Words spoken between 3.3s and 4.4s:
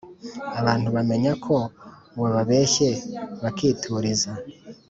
bakituriza